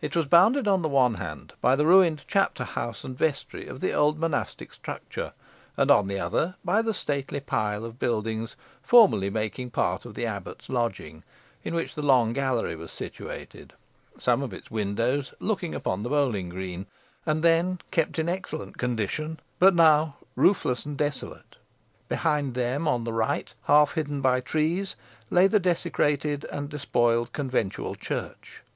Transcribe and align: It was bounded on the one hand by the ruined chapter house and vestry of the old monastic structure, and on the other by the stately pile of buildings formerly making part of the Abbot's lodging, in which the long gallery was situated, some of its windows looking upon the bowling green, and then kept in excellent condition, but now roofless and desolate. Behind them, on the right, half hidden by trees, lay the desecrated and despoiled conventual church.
It 0.00 0.14
was 0.14 0.26
bounded 0.28 0.68
on 0.68 0.82
the 0.82 0.88
one 0.88 1.14
hand 1.14 1.52
by 1.60 1.74
the 1.74 1.84
ruined 1.84 2.24
chapter 2.28 2.62
house 2.62 3.02
and 3.02 3.18
vestry 3.18 3.66
of 3.66 3.80
the 3.80 3.92
old 3.92 4.16
monastic 4.16 4.72
structure, 4.72 5.32
and 5.76 5.90
on 5.90 6.06
the 6.06 6.20
other 6.20 6.54
by 6.64 6.80
the 6.80 6.94
stately 6.94 7.40
pile 7.40 7.84
of 7.84 7.98
buildings 7.98 8.54
formerly 8.84 9.30
making 9.30 9.72
part 9.72 10.04
of 10.04 10.14
the 10.14 10.24
Abbot's 10.26 10.68
lodging, 10.68 11.24
in 11.64 11.74
which 11.74 11.96
the 11.96 12.02
long 12.04 12.32
gallery 12.32 12.76
was 12.76 12.92
situated, 12.92 13.72
some 14.16 14.42
of 14.42 14.52
its 14.52 14.70
windows 14.70 15.34
looking 15.40 15.74
upon 15.74 16.04
the 16.04 16.08
bowling 16.08 16.48
green, 16.50 16.86
and 17.26 17.42
then 17.42 17.80
kept 17.90 18.20
in 18.20 18.28
excellent 18.28 18.78
condition, 18.78 19.40
but 19.58 19.74
now 19.74 20.14
roofless 20.36 20.86
and 20.86 20.96
desolate. 20.96 21.56
Behind 22.08 22.54
them, 22.54 22.86
on 22.86 23.02
the 23.02 23.12
right, 23.12 23.52
half 23.64 23.94
hidden 23.94 24.20
by 24.20 24.38
trees, 24.40 24.94
lay 25.30 25.48
the 25.48 25.58
desecrated 25.58 26.44
and 26.44 26.68
despoiled 26.68 27.32
conventual 27.32 27.96
church. 27.96 28.62